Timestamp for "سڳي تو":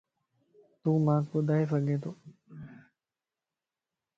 1.71-2.11